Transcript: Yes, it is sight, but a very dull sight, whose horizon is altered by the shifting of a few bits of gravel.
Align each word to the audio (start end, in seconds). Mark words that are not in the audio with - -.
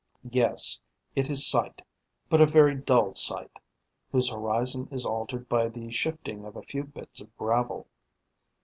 Yes, 0.31 0.79
it 1.15 1.29
is 1.29 1.45
sight, 1.47 1.83
but 2.27 2.41
a 2.41 2.47
very 2.47 2.73
dull 2.75 3.13
sight, 3.13 3.51
whose 4.11 4.31
horizon 4.31 4.87
is 4.89 5.05
altered 5.05 5.47
by 5.47 5.69
the 5.69 5.91
shifting 5.91 6.43
of 6.43 6.55
a 6.55 6.63
few 6.63 6.85
bits 6.85 7.21
of 7.21 7.37
gravel. 7.37 7.85